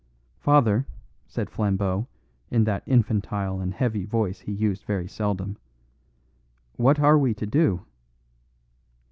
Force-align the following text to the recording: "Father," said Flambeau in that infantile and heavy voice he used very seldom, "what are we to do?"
"Father," 0.39 0.87
said 1.27 1.47
Flambeau 1.51 2.07
in 2.49 2.63
that 2.63 2.81
infantile 2.87 3.61
and 3.61 3.71
heavy 3.71 4.03
voice 4.03 4.39
he 4.39 4.51
used 4.51 4.83
very 4.85 5.07
seldom, 5.07 5.57
"what 6.75 6.99
are 6.99 7.19
we 7.19 7.35
to 7.35 7.45
do?" 7.45 7.85